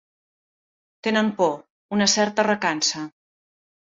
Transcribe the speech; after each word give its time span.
Tenen 1.07 1.29
por, 1.41 1.51
una 1.97 2.09
certa 2.13 2.47
recança. 2.47 3.03